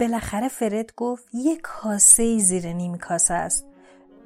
[0.00, 3.66] بالاخره فرد گفت یک کاسه زیر نیم کاسه است.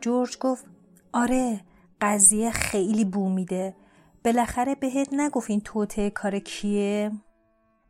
[0.01, 0.65] جورج گفت
[1.13, 1.61] آره
[2.01, 3.75] قضیه خیلی بو میده.
[4.25, 7.11] بالاخره بهت نگفت این توته کار کیه؟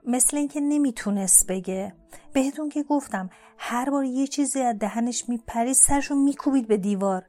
[0.06, 1.94] مثل اینکه نمی‌تونست بگه.
[2.32, 7.26] بهتون که گفتم هر بار یه چیزی از دهنش میپرید سرشو میکوبید به دیوار.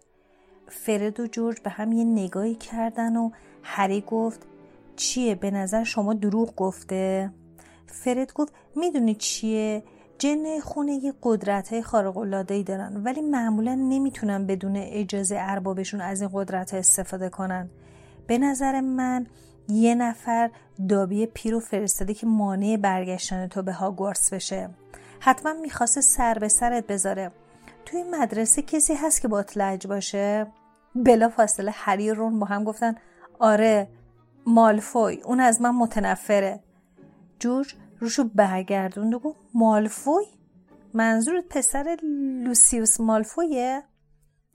[0.68, 3.30] فرد و جورج به هم یه نگاهی کردن و
[3.64, 4.48] هری گفت
[4.96, 7.34] چیه؟ به نظر شما دروغ گفته؟
[7.88, 9.84] فرد گفت می‌دونی چیه؟
[10.20, 16.22] جن خونه یه قدرت های خارق العاده دارن ولی معمولا نمی‌تونن بدون اجازه اربابشون از
[16.22, 17.70] این قدرت استفاده کنن.
[18.28, 19.28] به نظر من
[19.70, 20.50] یه نفر
[20.90, 24.70] دابی پیرو فرستاده که مانع برگشتن تو به هاگوارتس بشه.
[25.20, 27.32] حتما می‌خواسته سر به سرت بذاره.
[27.86, 30.48] توی مدرسه کسی هست که با لج باشه؟
[30.96, 32.96] بلا فاصله هری و رون با هم گفتن
[33.40, 33.88] آره
[34.46, 36.60] مالفوی اون از من متنفره.
[37.40, 40.26] جورج روشو برگردوند و گفت مالفوی؟
[40.94, 41.98] منظورت پسر
[42.44, 43.84] لوسیوس مالفویه؟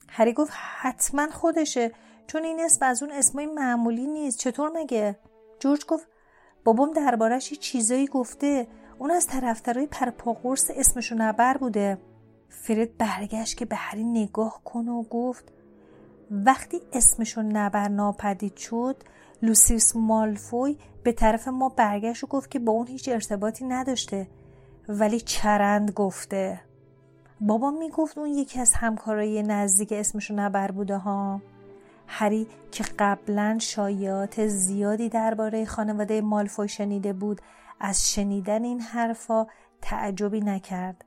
[0.09, 1.93] هری گفت حتما خودشه
[2.27, 4.39] چون این اسم از اون اسمای معمولی نیست.
[4.39, 5.19] چطور مگه؟
[5.59, 6.07] جورج گفت
[6.65, 8.67] بابام دربارش یه چیزایی گفته.
[8.99, 11.99] اون از طرفدارای پرپاقرص اسمشو نبر بوده.
[12.49, 15.53] فرد برگشت که به هری نگاه کنه و گفت
[16.31, 18.97] وقتی اسمشو نبر ناپدید شد
[19.45, 24.27] لوسیوس مالفوی به طرف ما برگشت و گفت که با اون هیچ ارتباطی نداشته
[24.89, 26.61] ولی چرند گفته.
[27.41, 31.41] بابا می‌گفت اون یکی از همکارای نزدیک اسمشو نبر بوده ها.
[32.07, 37.41] هری که قبلا شایعات زیادی درباره خانواده مالفوی شنیده بود
[37.81, 39.47] از شنیدن این حرفا
[39.83, 41.05] تعجبی نکرد.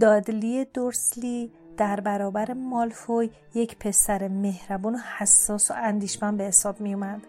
[0.00, 6.94] دادلی دورسلی در برابر مالفوی یک پسر مهربان و حساس و اندیشمند به حساب می
[6.94, 7.20] اومد.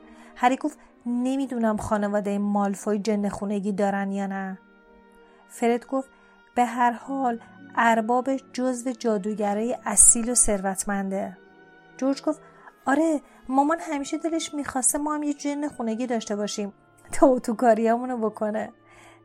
[0.41, 4.59] هری گفت نمی‌دونم خانواده مالفوی جن خونگی دارن یا نه.
[5.47, 6.09] فرد گفت
[6.55, 7.39] به هر حال
[7.75, 11.37] ارباب جزو جادوگرای اصیل و ثروتمنده.
[11.97, 12.41] جورج گفت
[12.85, 16.73] آره مامان همیشه دلش می‌خواسته ما هم یه جن خونگی داشته باشیم.
[17.11, 18.71] تا اتوکاریامونو بکنه.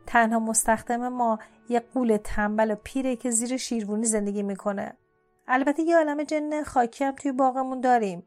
[0.05, 1.39] تنها مستخدم ما
[1.69, 4.97] یه قول تنبل و پیره که زیر شیروونی زندگی می‌کنه.
[5.47, 8.23] البته یه عالم جن خاکی هم توی باغمون داریم.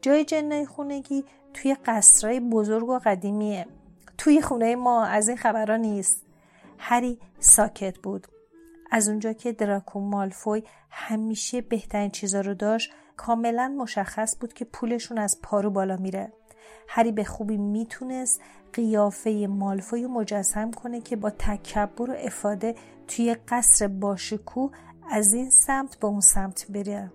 [0.00, 1.24] جای جنای خونگی
[1.54, 3.66] توی قصرهای بزرگ و قدیمیه.
[4.18, 6.24] توی خونه ما از این خبرها نیست.
[6.78, 8.26] هری ساکت بود.
[8.90, 15.18] از اونجا که دراکو مالفوی همیشه بهترین چیزا رو داشت کاملا مشخص بود که پولشون
[15.18, 16.32] از پارو بالا میره.
[16.88, 18.40] هری به خوبی می‌تونست
[18.72, 22.74] قیافه مالفوی مجسم کنه که با تکبر و افاده
[23.08, 24.68] توی قصر باشکو
[25.10, 27.12] از این سمت به اون سمت بره.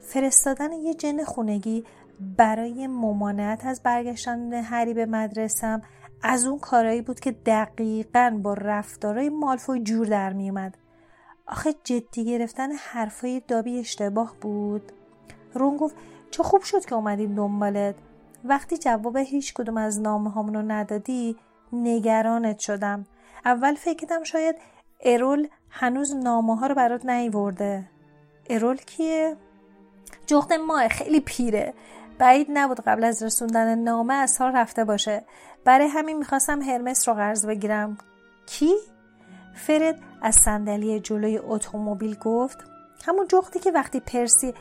[0.00, 1.84] فرستادن یه جن خونگی
[2.20, 5.82] برای ممانعت از برگشتن هری به مدرسم
[6.22, 10.76] از اون کارایی بود که دقیقا با رفتارای مالفوی جور در میومد
[11.46, 14.92] آخه جدی گرفتن حرفای دابی اشتباه بود.
[15.54, 15.96] رون گفت
[16.30, 17.94] چه خوب شد که اومدیم دنبالت.
[18.44, 21.36] وقتی جواب هیچ کدوم از نامه هامونو ندادی
[21.72, 23.06] نگرانت شدم.
[23.44, 24.56] اول فکرم شاید
[25.00, 27.84] ارول هنوز نامه ها رو برات نیورده.
[28.50, 29.36] ارول کیه؟
[30.26, 31.74] جخت ماه خیلی پیره.
[32.18, 35.24] بعید نبود قبل از رسوندن نامه از ها رفته باشه.
[35.64, 37.98] برای همین می‌خواستم هرمس رو قرض بگیرم.
[38.46, 38.74] کی؟
[39.54, 42.58] فرد از صندلی جلوی اتومبیل گفت
[43.06, 44.54] همون جختی که وقتی پرسی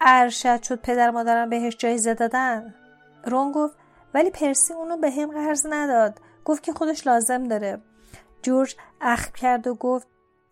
[0.00, 2.74] ارشد شد پدر مادرم بهش جایزه دادن.
[3.24, 3.76] رون گفت
[4.14, 6.20] ولی پرسی اونو به هم قرض نداد.
[6.44, 7.78] گفت که خودش لازم داره.
[8.42, 10.06] جورج اخم کرد و گفت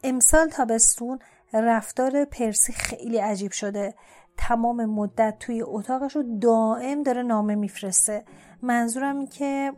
[0.04, 1.18] امسال تابستون
[1.52, 3.94] رفتار پرسی خیلی عجیب شده.
[4.40, 8.24] تمام مدت توی اتاقش رو دائم داره نامه میفرسته.
[8.62, 9.72] منظورم این که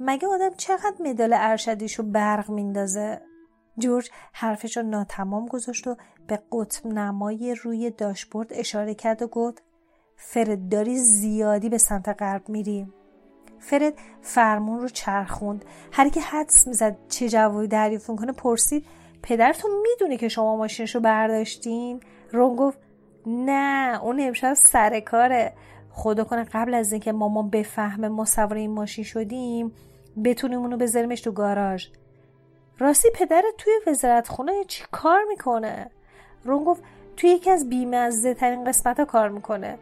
[0.00, 3.20] مگه آدم چقدر مدال ارشدیشو برق میندازه؟
[3.78, 5.96] جورج حرفش رو ناتمام گذاشت و
[6.26, 9.62] به قطب نمای روی داشبورد اشاره کرد و گفت
[10.16, 12.92] فرد داری زیادی به سمت غرب میری.
[13.58, 13.92] فرد
[14.22, 15.64] فرمون رو چرخوند.
[15.92, 18.86] هر که حدس می‌زد چه جوابی دریافت کنه پرسید
[19.22, 22.00] پدرتون می‌دونه که شما ماشینشو برداشتین؟
[22.32, 22.78] رون گفت
[23.26, 25.52] نه اون امشب سر کاره.
[25.90, 29.72] خدا کنه قبل از اینکه مامان بفهمه ما سوار این ماشین شدیم
[30.24, 31.86] بتونیم اونو بذاریمش تو گاراژ.
[32.78, 35.90] راستی پدرت توی وزارت خونه چی کار می‌کنه؟
[36.44, 36.82] رون گفت
[37.16, 39.78] توی یکی از بیمزه ترین قسمت ها کار می‌کنه.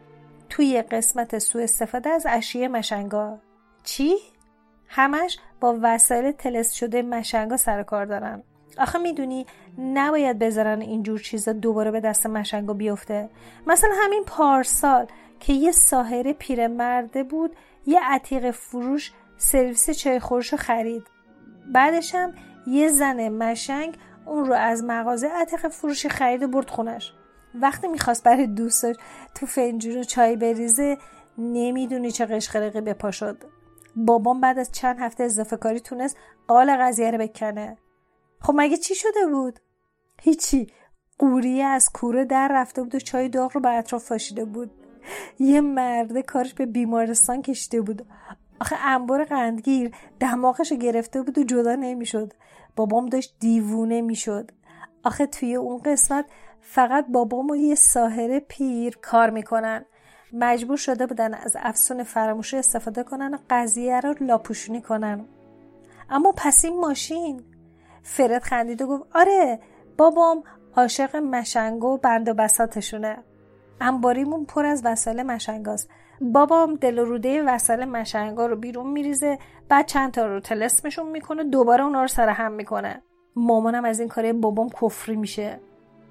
[0.49, 3.37] توی قسمت سوء استفاده از اشیاء مشنگا.
[3.83, 4.15] چی؟
[4.87, 8.43] همش با وسایل تلس شده مشنگا سر کار دارن.
[8.77, 9.45] آخه می‌دونی
[9.77, 13.29] نباید بذارن اینجور چیزا دوباره به دست مشنگا بیفته.
[13.67, 15.05] مثلا همین پارسال
[15.39, 21.03] که یه ساهره پیرمرده بود یه عتیق فروش سرویس چای خورشو خرید.
[21.73, 22.33] بعدش هم
[22.67, 27.13] یه زن مشنگ اون رو از مغازه عتیق فروشی خرید و برد خونش.
[27.55, 28.95] وقتی می‌خواست برای دوستش
[29.35, 30.97] تو فنجون چای بریزه
[31.37, 33.37] نمی‌دونی چه قشقرقی به پا شد.
[33.95, 36.17] بابام بعد از چند هفته اضافه کاری تونست
[36.47, 37.77] قال قضیه رو بکنه.
[38.41, 39.59] خب مگه چی شده بود؟
[40.21, 40.67] هیچی.
[41.19, 44.71] قوریه از کوره در رفته بود و چای داغ رو به اطراف فاشیده بود.
[45.39, 48.07] یه مرده کارش به بیمارستان کشیده بود.
[48.61, 52.33] آخه انبار قندگیر دماغش گرفته بود و جدا نمی‌شد.
[52.75, 54.51] بابام داشت دیوونه می‌شد.
[55.03, 56.25] آخه توی اون قسمت
[56.61, 59.85] فقط بابام و یه ساهره پیر کار می‌کنن.
[60.33, 65.25] مجبور شده بودن از افسون فراموشی استفاده کنن و قضیه رو لاپوشونی کنن.
[66.09, 67.43] اما پس این ماشین
[68.03, 69.59] فرد خندید و گفت آره
[69.97, 70.43] بابام
[70.75, 73.17] عاشق مشنگ و بند و بساتشونه.
[73.81, 75.89] انباریمون پر از وسایل مشنگاست
[76.21, 79.39] بابام دل و روده وسایل مشنگا رو بیرون میریزه
[79.69, 83.01] بعد چند تا رو تلسمشون می‌کنه دوباره اونا رو سر هم می‌کنه.
[83.35, 85.59] مامانم از این کاره بابام کفری میشه.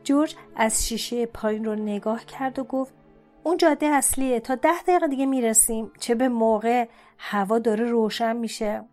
[0.05, 2.95] جورج از شیشه پایین رو نگاه کرد و گفت
[3.43, 6.89] اون جاده اصلیه تا ده دقیقه دیگه می‌رسیم چه به موقع
[7.19, 8.85] هوا داره روشن میشه.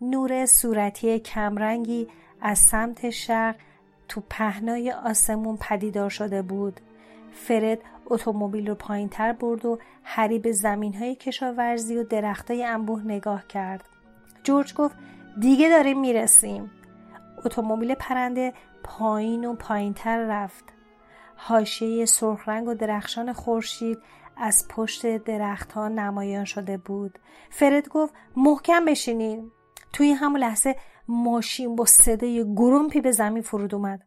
[0.00, 2.08] نور صورتی کمرنگی
[2.40, 3.56] از سمت شرق
[4.08, 6.80] تو پهنای آسمون پدیدار شده بود.
[7.32, 12.64] فرد اتومبیل رو پایین تر برد و هری به زمین های کشاورزی و درخت های
[12.64, 13.84] انبوه نگاه کرد.
[14.42, 14.96] جورج گفت
[15.40, 16.70] دیگه داریم می‌رسیم.
[17.44, 18.52] اتومبیل پرنده
[18.84, 20.64] پایین و پایین تر رفت.
[21.36, 23.98] حاشیه سرخ رنگ و درخشان خورشید
[24.36, 27.18] از پشت درختها نمایان شده بود.
[27.50, 29.50] فرد گفت محکم بشینین
[29.92, 30.76] توی همون لحظه
[31.08, 34.02] ماشین با صدای گرومپی به زمین فرود اومد.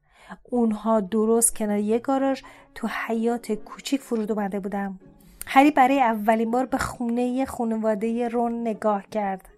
[0.50, 2.42] اونها درست کنار یک گاراژ
[2.76, 5.00] تو حیات کوچیک فرود اومده بودم.
[5.48, 9.50] هری برای اولین بار به خونه خانواده رون نگاه کرد.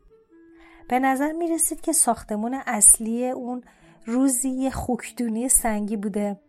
[0.89, 3.63] به نظر می رسید که ساختمون اصلی اون
[4.05, 6.39] روزی یه خوکدونی سنگی بوده.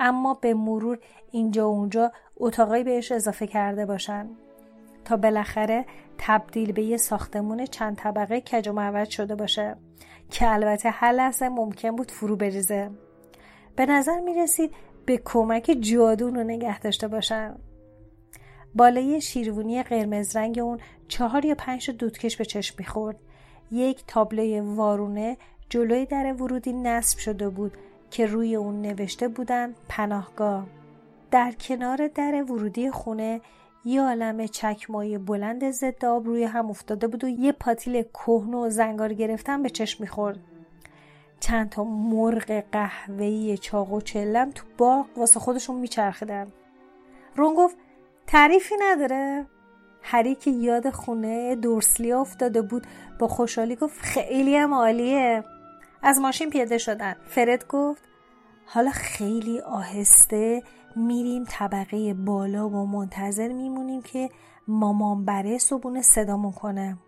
[0.00, 0.98] اما به مرور
[1.30, 4.28] اینجا و اونجا اتاقایی بهش اضافه کرده باشن.
[5.04, 5.86] تا بالاخره
[6.18, 9.76] تبدیل به یه ساختمون چند طبقه کج و معوج شده باشه.
[10.32, 12.90] که البته هر لحظه ممکن بود فرو بریزه.
[13.76, 14.74] به نظر می رسید
[15.06, 17.54] به کمک جادون رو نگه داشته باشن.
[18.74, 23.16] بالای شیروونی قرمز رنگ اون چهار یا پنج دودکش به چشم می‌خورد.
[23.72, 25.36] یک تابلوی وارونه
[25.68, 27.72] جلوی در ورودی نصب شده بود
[28.10, 30.66] که روی اون نوشته بودن پناهگاه.
[31.30, 33.40] در کنار در ورودی خونه
[33.84, 38.70] یه عالم چکمای بلند ضد آب روی هم افتاده بود و یه پاتیل کهنه و
[38.70, 40.38] زنگار گرفتن به چشم می‌خورد.
[41.40, 46.52] چند تا مرغ قهوه‌ای چاق و چلم تو باغ واسه خودشون میچرخیدن.
[47.36, 47.76] رون گفت
[48.26, 49.46] تعریفی نداره.
[50.02, 52.86] هری که یاد خونه دورسلی افتاده بود.
[53.18, 55.44] با خوشحالی گفت خیلی هم عالیه.
[56.02, 57.16] از ماشین پیاده شدن.
[57.26, 58.02] فرد گفت
[58.66, 60.62] حالا خیلی آهسته.
[60.96, 64.30] میریم طبقه بالا و منتظر میمونیم که
[64.68, 66.98] مامان بره صبونه صدامون کنه.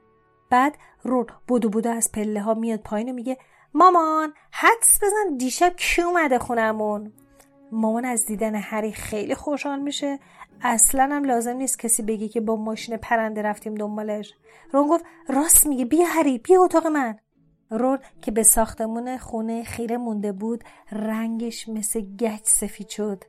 [0.50, 3.38] بعد رون بودو بودو از پله ها میاد پایین و میگه
[3.74, 7.12] مامان حدس بزن دیشب کی اومده خونمون؟
[7.72, 10.18] مامان از دیدن هری خیلی خوشحال میشه.
[10.62, 14.34] اصلا هم لازم نیست کسی بگی که با ماشین پرنده رفتیم دنبالش.
[14.72, 17.18] رون گفت راست میگه بیا هری بیا اتاق من.
[17.70, 23.24] رون که به ساختمون خونه خیره مونده بود رنگش مثل گچ سفید شد.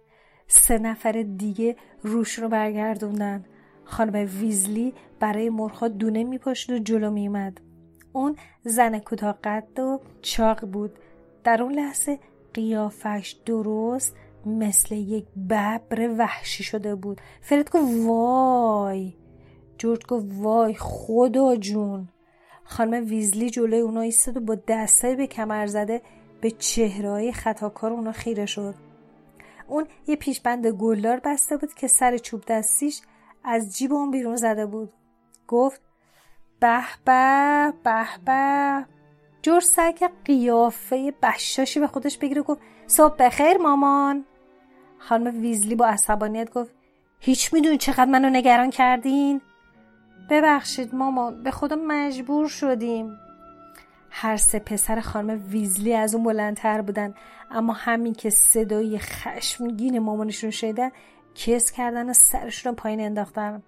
[0.47, 3.45] سه نفر دیگه روش رو برگردوندن.
[3.83, 7.61] خانم ویزلی برای مرخا دونه میپاشد و جلو میومد
[8.13, 10.91] اون زن کوتاه قد و چاق بود.
[11.43, 12.19] در اون لحظه
[12.53, 17.21] قیافش درست مثل یک ببر وحشی شده بود.
[17.41, 19.13] فرد گفت وای.
[19.77, 22.09] جورج گفت وای خدا جون.
[22.63, 26.01] خانم ویزلی جلوی اونا ایستاد و با دسته به کمر زده
[26.41, 28.75] به چهرهای خطاکار اونا خیره شد.
[29.67, 33.01] اون یه پیشبند گلدار بسته بود که سر چوب دستیش
[33.43, 34.93] از جیب اون بیرون زده بود.
[35.47, 35.81] گفت
[36.59, 38.85] به به به به.
[39.41, 44.25] جور سگ قیافه بشاشی به خودش بگیره گفت صبح بخیر مامان.
[44.97, 46.71] خانم ویزلی با عصبانیت گفت
[47.19, 49.41] هیچ می‌دونی چقدر منو نگران کردین.
[50.29, 53.17] ببخشید مامان به خدا مجبور شدیم.
[54.17, 57.13] هر سه پسر خانم ویزلی از اون بلندتر بودن.
[57.51, 60.91] اما همین که صدای خشمگین مامانشون شده
[61.35, 63.63] کس کردن و سرشون رو پایین انداختن.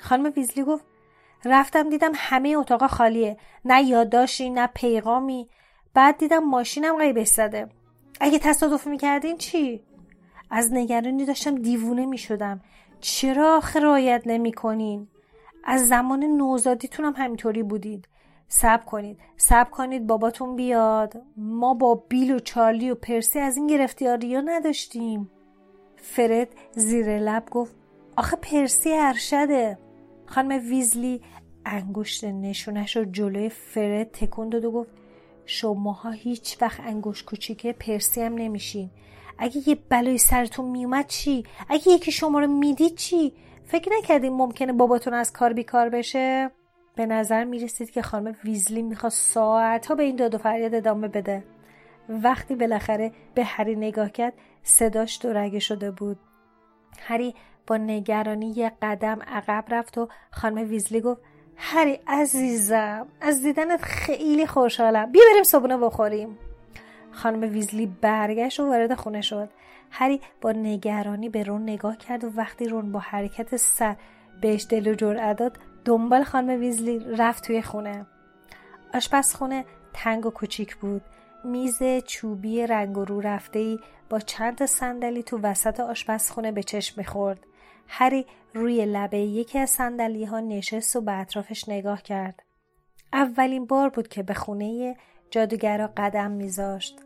[0.00, 0.84] خانم ویزلی گفت
[1.44, 3.36] رفتم دیدم همه اتاقا خالیه.
[3.64, 5.48] نه یادداشتی نه پیغامی.
[5.94, 7.68] بعد دیدم ماشینم غیبش زده
[8.20, 9.82] اگه تصادف می‌کردین چی؟
[10.50, 12.60] از نگرانی داشتم دیوونه می‌شدم.
[13.00, 15.08] چرا آخه رعایت نمی‌کنین؟
[15.64, 18.08] از زمان نوزادیتون هم همینطوری بودید.
[18.54, 19.18] سب کنید.
[19.36, 21.22] سب کنید باباتون بیاد.
[21.36, 25.30] ما با بیل و چارلی و پرسی از این گرفتیاری ها نداشتیم.
[25.96, 27.76] فرد زیر لب گفت
[28.16, 29.78] آخه پرسی ارشده.
[30.26, 31.20] خانم ویزلی
[31.66, 34.90] انگشت نشونش رو جلوی فرد تکون داد و گفت
[35.46, 38.90] شماها هیچ وقت انگشت کوچیکه پرسی هم نمیشین.
[39.38, 43.32] اگه یه بلای سرتون میومد چی؟ اگه یکی شما رو می‌دید چی؟
[43.64, 46.50] فکر نکردیم ممکنه باباتون از کار بیکار بشه؟
[46.94, 51.08] به نظر می‌رسید که خانم ویزلی می‌خواست ساعت ها به این داد و فریاد ادامه
[51.08, 51.44] بده.
[52.08, 54.32] وقتی بالاخره به هری نگاه کرد
[54.62, 56.18] صداش دورگه شده بود.
[56.98, 57.34] هری
[57.66, 61.20] با نگرانی یه قدم عقب رفت و خانم ویزلی گفت
[61.56, 65.12] هری عزیزم از دیدنت خیلی خوشحالم.
[65.12, 66.38] بیا بریم صبونه بخوریم.
[67.10, 69.48] خانم ویزلی برگشت و وارد خونه شد.
[69.90, 73.96] هری با نگرانی به رون نگاه کرد و وقتی رون با حرکت سر
[74.40, 78.06] بهش دل و جرأت داد دنبال خانم ویزلی رفت توی خونه.
[78.94, 81.02] آشپزخونه تنگ و کوچیک بود.
[81.44, 83.78] میز چوبی رنگ و رو رفته ای
[84.10, 87.46] با چند صندلی تو وسط آشپزخونه به چشم می‌خورد.
[87.88, 92.42] هری روی لبه یکی از صندلی ها نشست و به اطرافش نگاه کرد.
[93.12, 94.96] اولین بار بود که به خونه
[95.30, 97.00] جادوگرا قدم میذاشت.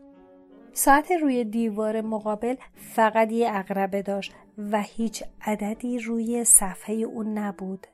[0.73, 4.33] ساعت روی دیوار مقابل فقط یه اقربه داشت
[4.71, 7.87] و هیچ عددی روی صفحه اون نبود.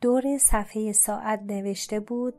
[0.00, 2.34] دور صفحه ساعت نوشته بود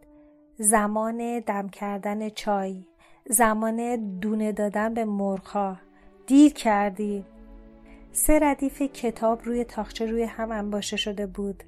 [0.57, 2.85] زمان دم کردن چای
[3.29, 5.77] زمان دونه دادن به مرخا
[6.27, 7.25] دیر کردی.
[8.11, 11.63] سه ردیف کتاب روی تاخچه روی هم انباشته شده بود.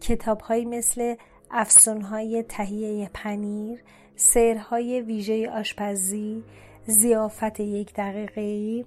[0.00, 1.14] کتابهایی مثل
[1.50, 3.82] افسونهای تهیه پنیر
[4.16, 6.44] سرهای ویژه آشپزی
[6.86, 8.84] زیافت یک دقیقه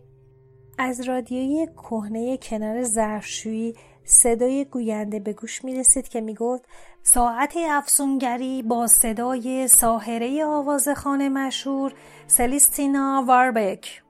[0.77, 6.63] از رادیوی کهنه کنار ظرفشویی صدای گوینده به گوش می رسید که می گفت
[7.03, 11.93] ساعت افسونگری با صدای ساهره آوازخانه مشهور
[12.27, 14.03] سلیستینا واربک.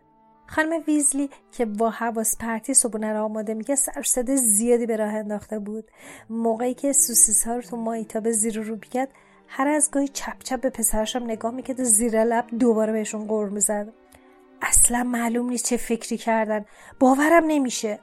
[0.48, 5.13] خانم ویزلی که با حواس پرتی صبونه را آماده میگه سر صدا زیادی به راه
[5.13, 5.91] انداخته بود.
[6.29, 9.10] موقعی که سوسیس ها رو تو مایتابه زیر رو بیاد
[9.48, 13.50] هر از گاهی چپ چپ به پسرشم نگاه می‌کرد و زیر لب دوباره بهشون غور
[13.50, 13.93] می‌زد.
[14.62, 16.65] اصلا معلوم نیست چه فکری کردن.
[17.00, 18.00] باورم نمیشه.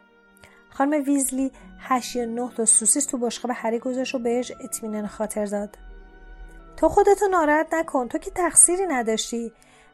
[0.78, 5.44] خانم ویزلی هشت یا نه تا سوسیس تو بشقاب هری گذاشت و بهش اطمینان خاطر
[5.44, 5.78] داد.
[6.76, 9.52] تو خودتو ناراحت نکن تو که تقصیری نداشتی.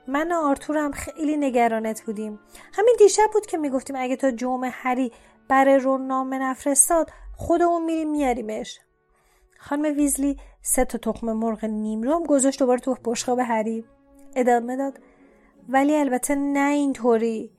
[0.08, 2.38] من و آرتورم خیلی نگرانت بودیم.
[2.72, 5.12] همین دیشب بود که می‌گفتیم اگه تا جمعه هری
[5.48, 8.80] برای رون نامه نفرستاد خودمون میریم میاریمش.
[9.58, 13.84] خانم ویزلی سه تا تخم مرغ نیمرو هم گذاشت دوباره تو بشقاب هری
[14.36, 14.98] ادامه داد.
[15.68, 17.53] ولی البته نه اینطوری.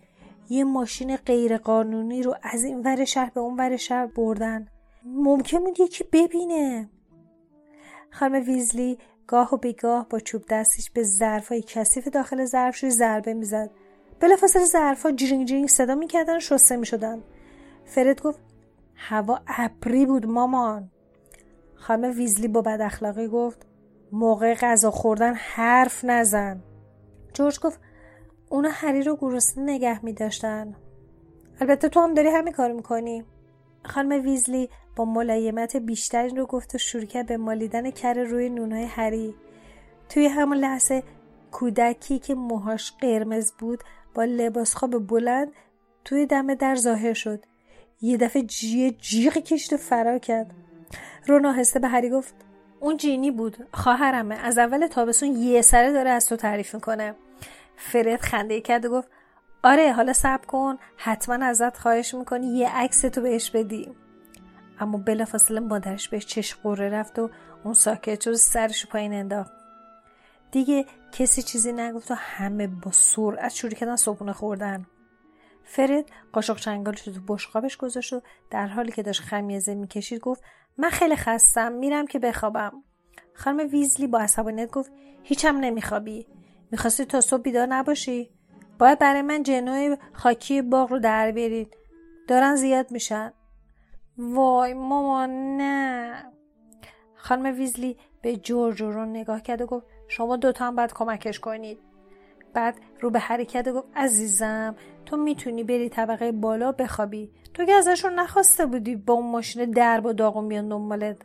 [0.49, 4.67] یه ماشین غیرقانونی رو از این ور شهر به اون ور شهر بردن.
[5.05, 6.89] ممکن بود یکی ببینه.
[8.11, 8.97] خانم ویزلی
[9.27, 13.69] گاه و بیگاه با چوب دستش به ظرفای کثیف داخل ظرفشوی ضربه می‌زد.
[14.19, 17.23] بلافاصله ظرفها جرینگ جرینگ صدا می‌کردن و شسته می‌شدن.
[17.85, 18.39] فرد گفت
[18.95, 20.89] هوا ابری بود مامان.
[21.75, 23.65] خانم ویزلی با بد اخلاقی گفت
[24.11, 26.63] موقع غذا خوردن حرف نزن.
[27.33, 27.79] جورج گفت
[28.49, 30.75] اونا هری رو گرسنه نگه می داشتن.
[31.59, 33.23] البته تو هم داری همین کار می‌کنی.
[33.85, 38.83] خانم ویزلی با ملایمت بیشتری رو گفت و شروع کرد به مالیدن کر روی نونهای
[38.83, 39.35] هری.
[40.09, 41.03] توی همون لحظه
[41.51, 43.83] کودکی که موهاش قرمز بود
[44.13, 45.51] با لباس خواب بلند
[46.05, 47.45] توی دم در ظاهر شد.
[48.01, 50.51] یه دفعه جیه جیغی کشید و فرار کرد.
[51.27, 52.33] رون آهسته به هری گفت
[52.79, 57.15] اون جینی بود خواهرمه از اول تابستون یه سره داره از تو تعریف می‌کنه.
[57.77, 59.07] فرد خنده کرد و گفت
[59.63, 63.95] آره حالا صبر کن حتما ازت خواهش می‌کنی یه عکس تو بهش بدی.
[64.79, 67.29] اما بلافاصله مادرش بهش چش قره رفت و
[67.63, 69.51] اون ساکت شد سرش پایین انداخت.
[70.51, 74.85] دیگه کسی چیزی نگفت و همه با سرعت شروع کردن صبحونه خوردن.
[75.63, 80.43] فرد قاشق چنگالش تو بشقابش گذاشت و در حالی که داشت خمیازه می‌کشید گفت
[80.77, 82.83] من خیلی خستم میرم که بخوابم.
[83.33, 84.91] خانم ویزلی با عصبانیت گفت
[85.23, 86.27] هیچم نمیخوابی.
[86.71, 88.29] می‌خواستی تا صبح بیدار نباشی؟
[88.79, 91.77] باید برای من جنوی خاکی باغ رو در برید
[92.27, 93.33] دارن زیاد میشن.
[94.17, 96.13] وای مامان نه.
[97.15, 101.79] خانم ویزلی به جورج رو نگاه کرد و گفت شما دوتا هم باید کمکش کنید.
[102.53, 107.31] بعد رو به حرکت گفت عزیزم تو می‌تونی بری طبقه بالا بخوابی.
[107.53, 111.17] تو که ازشون نخواسته بودی با اون ماشین درب و داغون بیان دنبالت.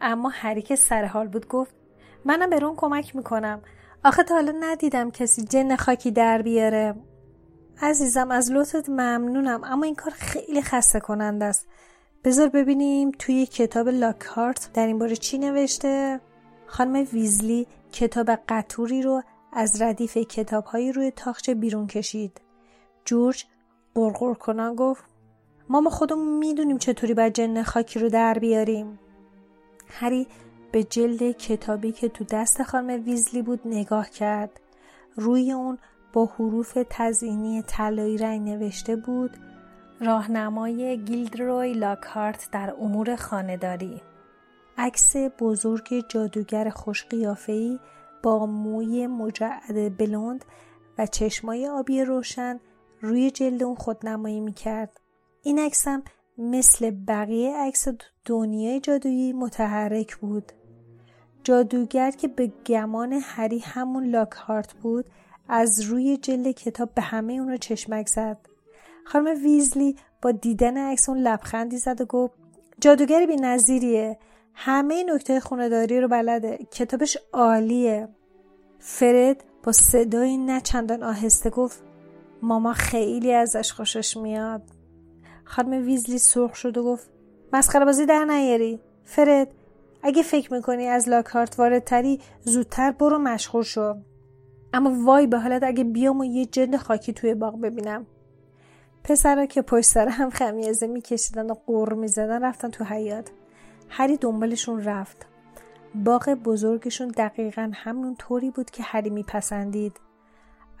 [0.00, 1.74] اما هری سر حال بود گفت
[2.24, 3.62] منم به رون کمک می‌کنم.
[4.04, 6.94] آخه تا حالا ندیدم کسی جن خاکی در بیاره.
[7.82, 11.66] عزیزم از لطفت ممنونم اما این کار خیلی خسته کننده است.
[12.24, 16.20] بذار ببینیم توی کتاب لاکهارت در این باره چی نوشته.
[16.66, 22.40] خانم ویزلی کتاب قطوری رو از ردیف کتابهایی روی تاخچه بیرون کشید.
[23.04, 23.44] جورج
[23.94, 25.04] قرقر کنان گفت
[25.68, 28.98] ما ما خودمون می‌دونیم چطوری باید جن خاکی رو در بیاریم.
[29.88, 30.26] هری
[30.72, 34.60] به جلد کتابی که تو دست خانم ویزلی بود نگاه کرد
[35.16, 35.78] روی اون
[36.12, 39.30] با حروف تزینی طلایی رنگ نوشته بود
[40.00, 44.02] راهنمای گیلدروی لاکارت در امور خانهداری
[44.78, 47.06] عکس بزرگ جادوگر خوش
[48.22, 50.44] با موی مجعد بلوند
[50.98, 52.60] و چشمای آبی روشن
[53.00, 55.00] روی جلد اون خودنمایی می‌کرد.
[55.42, 56.02] این عکسم
[56.38, 57.88] مثل بقیه عکس
[58.24, 60.52] دنیای جادویی متحرک بود.
[61.50, 65.04] جادوگر که به گمان هری همون لاکهارت بود
[65.48, 68.36] از روی جلد کتاب به همه اون رو چشمک زد.
[69.06, 72.34] خانم ویزلی با دیدن عکس اون لبخندی زد و گفت
[72.80, 74.18] جادوگری بی نظیریه.
[74.54, 76.58] همه نکته خونداری رو بلده.
[76.70, 78.08] کتابش عالیه.
[78.78, 81.82] فرد با صدای نه چندان آهسته گفت
[82.42, 84.62] ماما خیلی ازش خوشش میاد
[85.44, 87.10] خانم ویزلی سرخ شد و گفت
[87.52, 89.54] مسخره بازی در نیاری فرد
[90.02, 93.94] اگه فکر می‌کنی از لاکارت واردتری زودتر برو مشغول شو.
[94.72, 98.06] اما وای به حالت اگه بیام و یه جند خاکی توی باغ ببینم.
[99.04, 103.30] پسرا که پشت سر هم خمیازه میکشیدن و قور می‌زدن رفتن تو حیات
[103.88, 105.26] هری دنبالشون رفت.
[105.94, 110.00] باغ بزرگشون دقیقا همون طوری بود که هری میپسندید.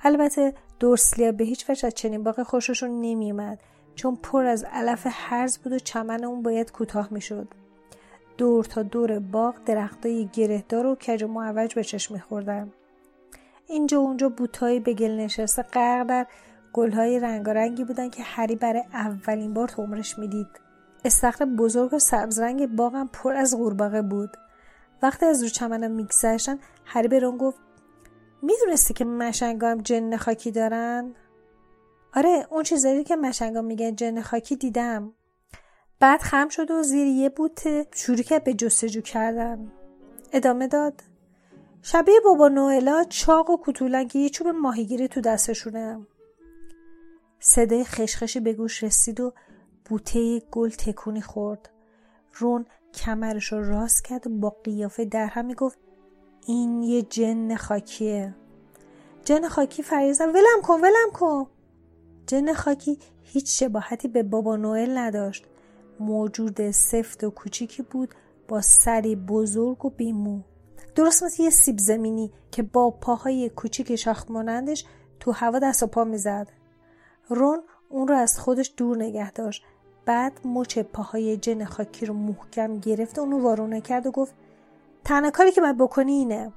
[0.02, 3.58] البته دورسلیا به هیچ وجه از چنین باغ خوششون نمیومد
[3.94, 7.48] چون پر از علف هرز بود و چمن اون باید کوتاه می‌شد.
[8.40, 12.72] دور تا دور باغ درختای گرهدار و کج و معوج به چشم میخوردن
[13.66, 16.26] اینجا اونجا بوتهایی به گل نشسته غرق در
[16.72, 20.46] گلهای رنگارنگی بودن که هری برای اولین بار تو عمرش می‌دید.
[21.04, 24.36] استخر بزرگ و سبزرنگ باغم پر از قورباغه بود.
[25.02, 27.58] وقتی از رو چمنم میگذشتن هری به رون گفت
[28.42, 31.14] می‌دونستی که مشنگا هم جن خاکی دارن؟
[32.16, 35.14] آره اون چیزایی که مشنگا میگن جن خاکی دیدم.
[36.00, 37.62] بعد خم شد و زیر یه بوت
[37.96, 39.72] شروع کرد به جستجو کردن.
[40.32, 41.02] ادامه داد.
[41.82, 46.06] شبیه بابا نوئلا چاق و کتولن که یه چوب ماهیگیری تو دستشونه.
[47.40, 49.32] صدای خشخشی به گوش رسید و
[49.84, 51.70] بوته گل تکونی خورد.
[52.34, 55.78] رون کمرش رو راست کرد و با قیافه در هم می‌گفت
[56.46, 58.34] این یه جن خاکیه.
[59.24, 61.46] جن خاکی فریزم ولم کن ولم کن.
[62.26, 65.46] جن خاکی هیچ شباهتی به بابا نوئل نداشت.
[66.00, 68.14] موجود سفت و کوچیکی بود
[68.48, 70.40] با سری بزرگ و بیمو.
[70.94, 74.84] درست مثل یه سیب زمینی که با پاهای کوچیک شاخ مانندش
[75.20, 76.48] تو هوا دست و پا می‌زد.
[77.28, 79.62] رون اون رو از خودش دور نگه داشت.
[80.04, 84.34] بعد مچ پاهای جن خاکی رو محکم گرفت و اونو وارونه کرد و گفت
[85.04, 86.52] تنها کاری که باید بکنی اینه.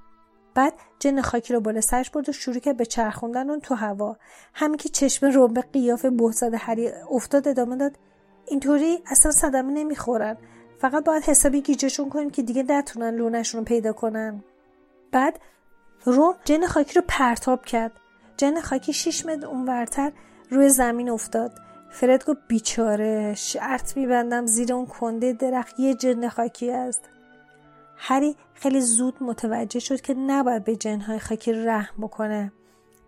[0.56, 4.18] بعد جن خاکی رو بالا سرش برد و شروع کرد به چرخوندن اون تو هوا.
[4.54, 7.98] همین که چشم رو به قیافه بهزاد هری افتاد ادامه داد
[8.48, 10.38] اینطوری اصلا صدمه نمی‌خورن.
[10.78, 14.44] فقط باید حسابی گیجشون کنیم که دیگه نتونن لونشون رو پیدا کنن.
[15.12, 15.40] بعد
[16.06, 17.92] رون جن خاکی رو پرتاب کرد.
[18.38, 20.12] جن خاکی شیش متر اونورتر
[20.50, 21.52] روی زمین افتاد.
[21.92, 27.10] فرد گفت بیچاره شرط میبندم زیر اون کنده درخت یه جن خاکی است.
[27.98, 32.52] هری خیلی زود متوجه شد که نباید به جنهای خاکی رحم بکنه.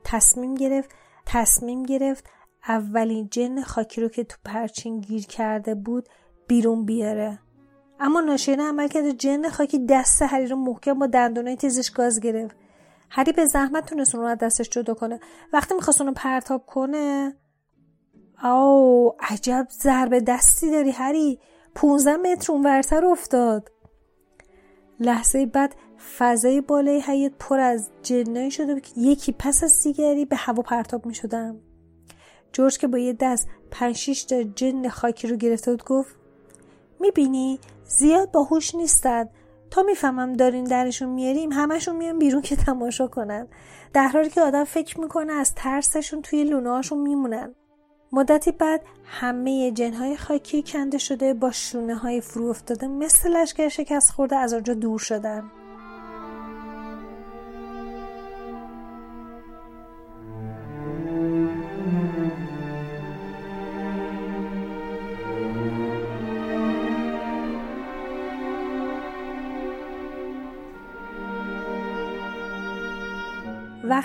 [0.04, 0.90] تصمیم گرفت
[1.26, 2.26] تصمیم گرفت
[2.68, 6.10] اولین جن خاکی رو که تو پرچین گیر کرده بود
[6.48, 7.40] بیرون بیاره.
[8.00, 12.56] اما ناشیانه عمل کرد جن خاکی دست هری رو محکم با دندونای تیزش گاز گرفت.
[13.10, 15.20] هری به زحمت تونست اون رو از دستش جدا کنه.
[15.54, 17.36] وقتی می‌خواست اونو پرتاب کنه
[18.44, 21.40] او عجب ضربه دستی داری هری
[21.76, 23.72] 15 متر اونورتر افتاد.
[25.00, 25.76] لحظه بعد
[26.18, 31.06] فضای بالای حیات پر از جنایی شده که یکی پس از دیگری به هوا پرتاب
[31.06, 31.62] می شدن.
[32.56, 36.16] جورج که با یه دست پنج تا جن خاکی رو گرفته بود گفت
[37.00, 39.30] می‌بینی؟ زیاد باهوش نیستن.
[39.72, 43.48] تا می‌فهمم دارین درشون میاریم همشون میان بیرون که تماشا کنن.
[43.94, 47.56] در حالی که آدم فکر می‌کنه از ترسشون توی لونهاشون میمونن.
[48.12, 54.12] مدتی بعد همه جنهای خاکی کنده شده با شونه های فرو افتاده مثل لشکر شکست
[54.12, 55.52] خورده از آنجا دور شدن.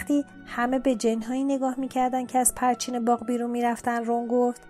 [0.01, 4.63] وقتی همه به جنهایی نگاه می‌کردن که از پرچین باغ بیرون می‌رفتن رون گفت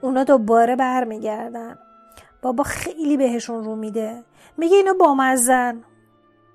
[0.00, 1.78] اونا دوباره برمیگردن.
[2.42, 4.24] بابا خیلی بهشون رو میده.
[4.56, 5.84] میگه اینا بامزن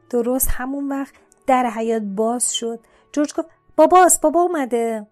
[0.09, 1.13] درست همون وقت
[1.47, 2.79] در حیات باز شد.
[3.11, 5.07] جورج گفت باباست بابا اومده.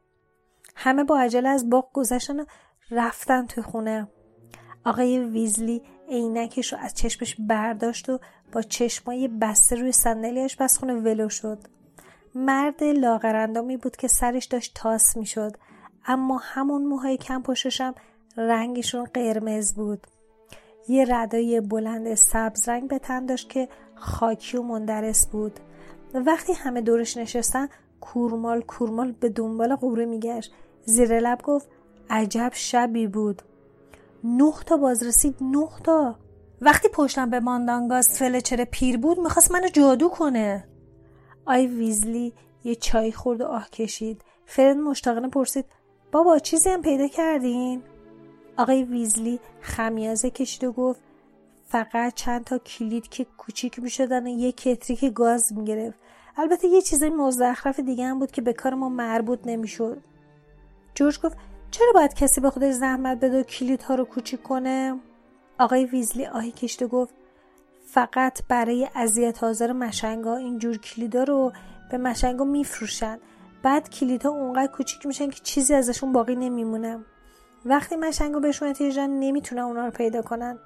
[0.75, 2.45] همه با عجله از باغ گذشتن و
[2.91, 4.07] رفتن توی خونه.
[4.85, 8.19] آقای ویزلی عینکش رو از چشمش برداشت و
[8.51, 10.47] با چشمای بسته روی صندلی
[10.79, 11.59] خونه ولو شد.
[12.35, 15.57] مرد لاغرندامی بود که سرش داشت تاس می‌شد.
[16.05, 17.95] اما همون موهای کم پشتشم
[18.37, 20.07] رنگشون قرمز بود.
[20.87, 25.59] یه ردای بلند سبز رنگ به تن داشت که خاکی و مندرس بود.
[26.13, 27.69] وقتی همه دورش نشستن
[28.01, 30.53] کورمال کورمال به دنبال قوره میگشت.
[30.85, 31.67] زیر لب گفت
[32.09, 33.41] عجب شبی بود.
[34.23, 36.15] نه تا باز رسید نه تا.
[36.61, 40.67] وقتی پشتم به ماندانگاز فلچر پیر بود می‌خواست منو جادو کنه.
[41.45, 45.65] آی ویزلی یه چای خورد و آه کشید فرد مشتاقانه پرسید
[46.11, 47.81] بابا چیزی هم پیدا کردین؟
[48.57, 51.01] آقای ویزلی خمیازه کشید و گفت
[51.67, 55.99] فقط چند تا کلید که کوچیک می شدن و یه کتری که گاز می گرفت.
[56.37, 59.97] البته یه چیزای مزخرف دیگه هم بود که به کار ما مربوط نمی‌شد.
[60.95, 61.37] جورج گفت
[61.71, 64.99] چرا باید کسی به خودش زحمت بده و کلیدها رو کوچیک کنه؟
[65.59, 67.13] آقای ویزلی آهی کشید و گفت
[67.95, 71.53] فقط برای اذیت حاضر مشنگا اینجور کلیدا رو
[71.91, 73.19] به مشنگا میفروشن.
[73.63, 76.99] بعد کلیدها اونقدر کوچیک میشن که چیزی ازشون باقی نمیمونه.
[77.65, 80.59] وقتی مشنگا بهشون احتیاج نمی‌تونن اونا رو پیدا کنن.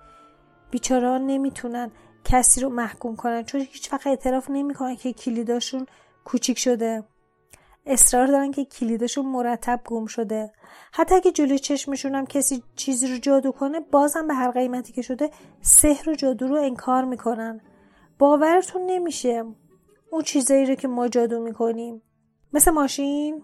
[0.71, 1.91] بیچارا نمی‌تونن
[2.23, 5.85] کسی رو محکوم کنن چون هیچ وقت اعتراف نمی‌کنن که کلیداشون
[6.25, 7.03] کوچیک شده.
[7.85, 10.51] اصرار دارن که کلیدشون مرتب گم شده.
[10.91, 15.01] حتی اگه جلوی چشمشون هم کسی چیزی رو جادو کنه بازم به هر قیمتی که
[15.01, 15.29] شده
[15.61, 17.61] سحر و جادو رو انکار می‌کنن.
[18.19, 19.43] باورتون نمیشه.
[20.11, 22.01] اون چیزایی رو که ما جادو می‌کنیم.
[22.53, 23.43] مثل ماشین.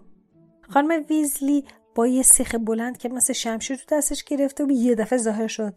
[0.69, 5.19] خانم ویزلی با یه سیخ بلند که مثل شمشیر تو دستش گرفته و یه دفعه
[5.19, 5.73] ظاهر شد.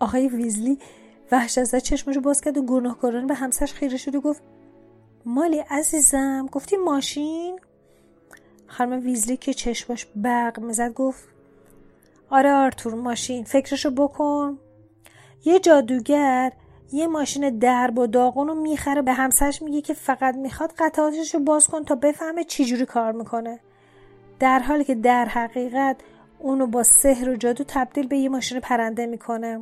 [0.00, 0.78] آقای ویزلی
[1.32, 4.42] وحش از چشمش باز کرد و گناهکارانه به همسرش خیره شد و گفت
[5.24, 7.60] مالی عزیزم گفتی ماشین؟
[8.66, 11.24] خانم ویزلی که چشمش برق می‌زد گفت
[12.30, 14.58] آره آرتور ماشین فکرشو بکن.
[15.44, 16.52] یه جادوگر
[16.92, 21.40] یه ماشین درب و داغون رو می‌خره به همسرش میگه که فقط می‌خواد قطعاتش رو
[21.40, 23.60] باز کن تا بفهمه چجوری کار می‌کنه.
[24.38, 25.96] در حالی که در حقیقت
[26.38, 29.60] اونو با سحر و جادو تبدیل به یه ماشین پرنده می‌کنه.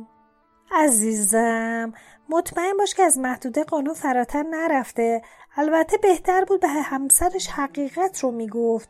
[0.71, 1.93] عزیزم
[2.29, 5.21] مطمئن باش که از محدوده قانون فراتر نرفته.
[5.57, 8.89] البته بهتر بود به همسرش حقیقت رو می‌گفت.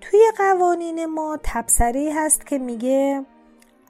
[0.00, 3.24] توی قوانین ما تبصری هست که میگه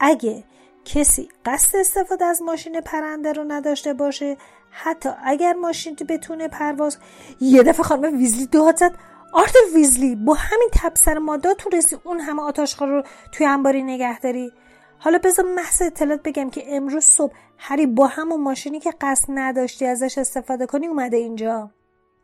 [0.00, 0.44] اگه
[0.84, 4.36] کسی قصد استفاده از ماشین پرنده رو نداشته باشه
[4.70, 6.98] حتی اگر ماشین تو بتونه پرواز
[7.40, 8.94] یه دفعه خانم ویزلی داد زد.
[9.32, 10.70] آرت ویزلی با همین
[11.18, 14.52] مادا تو رسی اون همه آتاشخار رو توی انباری نگه داری؟
[14.98, 19.86] حالا بذار محض اطلاعات بگم که امروز صبح هری با همون ماشینی که قصد نداشتی
[19.86, 21.70] ازش استفاده کنی اومده اینجا.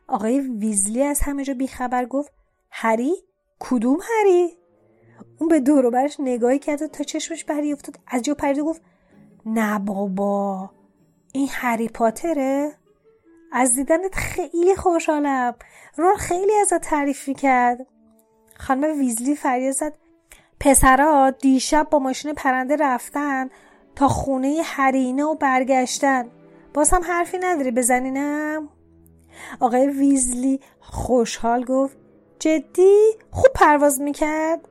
[0.08, 2.32] آقای ویزلی از همه جا بیخبر گفت
[2.70, 3.14] هری؟
[3.58, 4.58] کدوم هری؟
[5.38, 7.98] اون به دور برش نگاهی کرد تا چشمش بری افتاد.
[8.06, 8.82] از جا پرید گفت
[9.46, 10.70] نه بابا
[11.32, 12.72] این هری پاتره؟
[13.52, 15.54] از دیدنت خیلی خوشحالم.
[15.96, 17.86] رون خیلی ازت تعریف می‌کرد.
[18.56, 19.92] خانم ویزلی فریاد زد
[20.60, 23.50] پسرا دیشب با ماشین پرنده رفتن
[23.96, 26.28] تا خونه هرینه و برگشتن.
[26.74, 28.68] باز هم حرفی نداری بزنینم
[29.60, 31.96] آقای ویزلی خوشحال گفت
[32.38, 34.68] جدی؟ خوب پرواز می‌کرد؟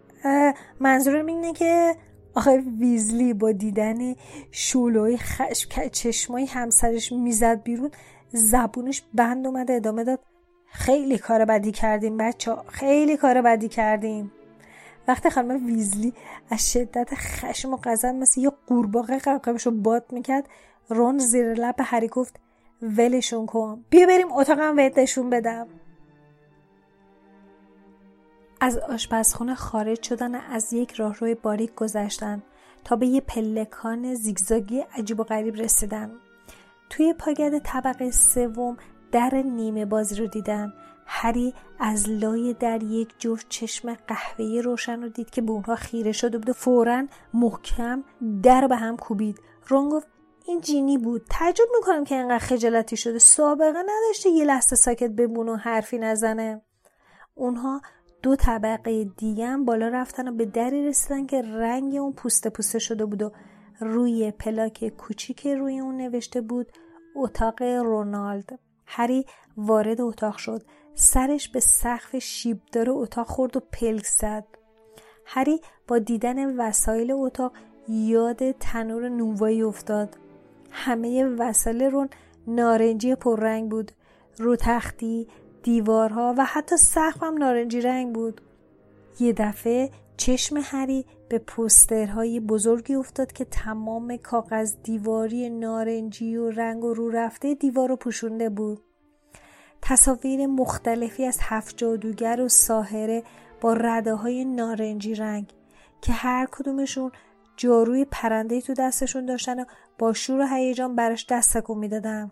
[0.80, 1.96] منظورم اینه که
[2.36, 4.16] آقای ویزلی با دیدن
[4.52, 7.92] شولوی خشم چشمای همسرش می‌زد بیرون
[8.30, 10.20] زبونش بند اومده ادامه داد
[10.72, 14.32] خیلی کار بدی کردیم بچه خیلی کار بدی کردیم.
[15.08, 16.14] وقتی خانم ویزلی
[16.50, 20.50] از شدت خشم و غضب مثل یه قورباغه قبقبش رو باد می‌کرد
[20.90, 22.40] رون زیر لب هری گفت
[22.82, 23.86] ولشون کن.
[23.90, 25.68] بیا بریم اتاقم بهت نشون بدم.
[28.62, 32.44] از آشپزخونه خارج شدن از یک راهروی باریک گذشتن
[32.84, 36.12] تا به یه پلکان زیگزاگی عجیب و غریب رسیدن.
[36.90, 38.78] توی پاگرد طبقه سوم
[39.12, 40.74] در نیمه بازی رو دیدن.
[41.06, 46.12] هری از لای در یک جفت چشم قهوه‌ای روشن رو دید که به اونها خیره
[46.12, 48.04] شده بود و فورا محکم
[48.44, 49.40] در به هم کوبید.
[49.68, 50.08] رون گفت
[50.48, 51.26] این جینی بود.
[51.30, 53.20] تعجب می‌کنم که اینقدر خجالتی شده.
[53.20, 56.62] سابقه نداشته یه لحظه ساکت بمونه و حرفی نزنه.
[57.36, 57.82] اونها
[58.24, 63.06] دو طبقه دیگه بالا رفتن و به دری رسیدن که رنگ اون پوسته پوسته شده
[63.06, 63.32] بود و
[63.80, 66.72] روی پلاک کوچیک روی اون نوشته بود
[67.16, 68.60] اتاق رونالد.
[68.86, 69.26] هری
[69.58, 70.64] وارد اتاق شد.
[70.94, 74.46] سرش به سقف شیبدار اتاق خورد و پلک زد.
[75.26, 77.54] هری با دیدن وسایل اتاق
[77.88, 80.18] یاد تنور نونوایی افتاد.
[80.76, 82.10] همه وسایل رون
[82.48, 83.92] نارنجی پررنگ بود.
[84.38, 85.28] رو تختی
[85.64, 88.42] دیوارها و حتی سقف هم نارنجی رنگ بود.
[89.20, 96.84] یه دفعه چشم هری به پوسترهای بزرگی افتاد که تمام کاغذ دیواری نارنجی و رنگ
[96.84, 98.80] و رو رفته دیوار رو پوشونده بود.
[99.82, 103.24] تصاویر مختلفی از هفت جادوگر و ساهره
[103.62, 105.54] با رده های نارنجی رنگ
[106.02, 107.12] که هر کدومشون
[107.58, 109.66] جاروی پرنده تو دستشون داشتن و
[109.98, 112.32] با شور و هیجان براش دست تکون می‌دادن.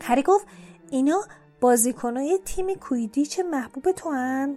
[0.00, 0.46] هری گفت
[0.90, 1.20] اینا
[1.60, 4.56] بازیکنای تیم کویدیچ محبوب تو هن؟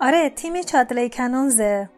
[0.00, 1.90] آره تیم چادلی کنونزه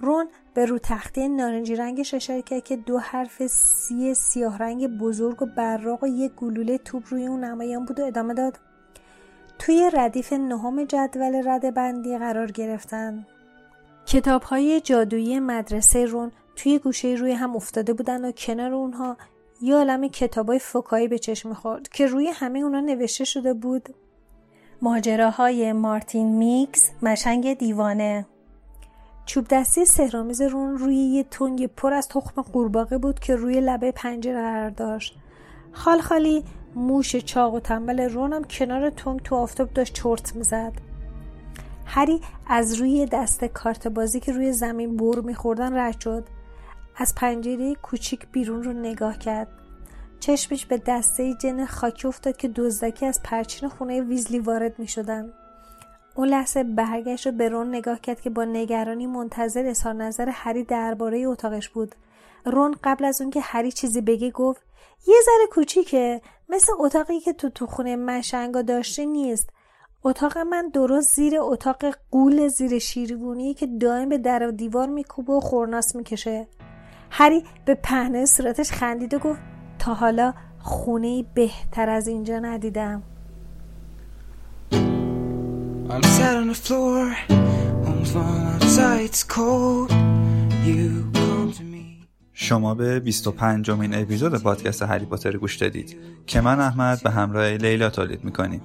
[0.00, 5.42] رون به رو تختی نارنجی رنگش اشاره کرد که دو حرف سی سیاه رنگ بزرگ
[5.42, 8.58] و براق و یک گلوله توپ روی اون نمایان بود و ادامه داد.
[9.58, 13.26] توی ردیف نهم جدول رده بندی قرار گرفتن.
[14.06, 19.16] کتاب های جادویی مدرسه رون توی گوشه روی هم افتاده بودن و کنار اونها
[19.62, 23.88] یه عالم کتابای فکایی به چشم خورد که روی همه اونا نوشته شده بود
[24.82, 28.26] ماجراهای مارتین میکس مشنگ دیوانه.
[29.26, 33.92] چوب دستی سهرامیز رون روی یه تنگ پر از تخم قورباغه بود که روی لبه
[33.92, 35.16] پنجره قرار داشت.
[35.72, 36.44] خال خالی
[36.74, 40.72] موش چاق و تنبل رونم کنار تنگ تو آفتاب داشت چرت می‌زد.
[41.84, 46.37] هری از روی دست کارت بازی که روی زمین بر میخوردن رد شد.
[47.00, 49.48] از پنجره کوچیک بیرون رو نگاه کرد.
[50.20, 55.32] چشمش به دسته جن خاکی افتاد که دزدکی از پرچین خونه ویزلی وارد می شدن.
[56.14, 60.64] اون لحظه برگشت و به رون نگاه کرد که با نگرانی منتظر اظهار نظر هری
[60.64, 61.94] درباره اتاقش بود.
[62.44, 64.62] رون قبل از اون که هری چیزی بگه گفت
[65.06, 69.50] یه ذره کوچیکه مثل اتاقی که تو تو خونه مشنگا داشته نیست.
[70.04, 75.32] اتاق من درست زیر اتاق قول زیر شیرگونی که دائم به در و دیوار میکوبه
[75.32, 76.46] و خورناس می‌کشه.
[77.10, 79.40] هری به پهنه صورتش خندید و گفت
[79.78, 83.02] تا حالا خونه بهتر از اینجا ندیدم.
[85.90, 87.02] I'm sat on the floor
[87.86, 89.90] home from outside it's cold.
[90.66, 92.04] You come to me.
[92.32, 97.48] شما به 25 امین اپیزود پادکست هری پاتر گوش دادید که من احمد به همراه
[97.48, 98.60] لیلا تولید می‌کنیم.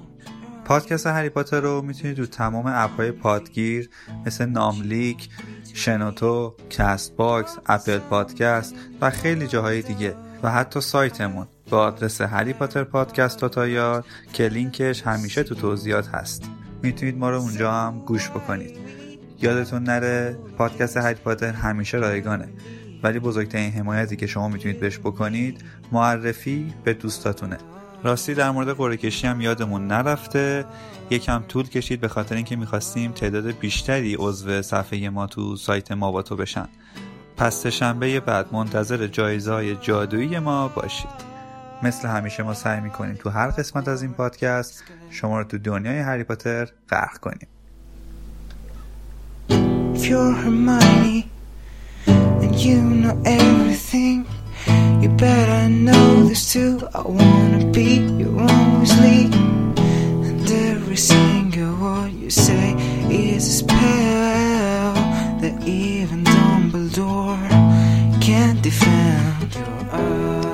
[0.65, 3.89] پادکست هری پاتر رو می‌تونید رو تمام app های پادگیر
[4.25, 5.29] مثل ناملیک،
[5.73, 12.83] شنوتو، Castbox، Apple Podcast و خیلی جاهای دیگه و حتی سایتمون با آدرس هری پاتر
[12.83, 16.43] پادکست dot ir که لینکش همیشه تو توضیحات هست.
[16.83, 18.77] می‌تونید ما رو اونجا هم گوش بکنید.
[19.41, 22.49] یادتون نره پادکست هری پاتر همیشه رایگانه.
[23.03, 27.57] ولی بزرگترین حمایتی که شما می‌تونید بهش بکنید معرفی به دوستاتونه.
[28.03, 30.65] راستی در مورد قرعه کشی هم یادمون نرفته.
[31.09, 36.11] یکم طول کشید به خاطر اینکه می‌خواستیم تعداد بیشتری عضو صفحه ما تو سایت ما
[36.11, 36.67] با تو بشن.
[37.37, 41.33] پس شنبه بعد منتظر جایزه جادویی ما باشید.
[41.83, 45.99] مثل همیشه ما سعی می‌کنیم تو هر قسمت از این پادکست شما رو تو دنیای
[45.99, 47.47] هری پاتر غرق کنیم.
[49.95, 51.19] If you're Hermione
[52.43, 54.17] and you know everything,
[55.03, 56.79] you better know this too.
[56.95, 58.47] I wanna be your
[58.79, 59.29] Weasley,
[60.27, 62.73] and every single word you say
[63.09, 64.93] is a spell
[65.41, 67.49] that even Dumbledore
[68.21, 69.55] can't defend.
[69.55, 70.52] You're